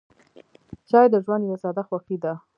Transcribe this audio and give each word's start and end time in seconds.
چای 0.89 1.07
د 1.11 1.15
ژوند 1.25 1.43
یوه 1.47 1.57
ساده 1.63 1.83
خوښي 1.87 2.17
ده. 2.23 2.33